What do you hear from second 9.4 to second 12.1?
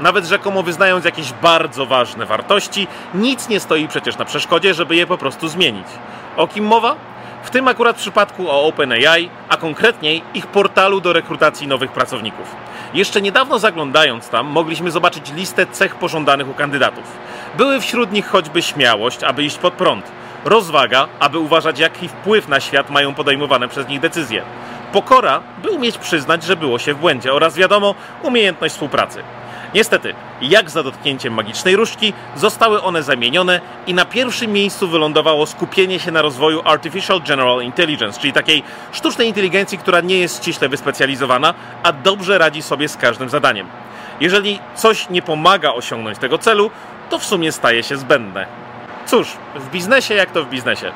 a konkretniej ich portalu do rekrutacji nowych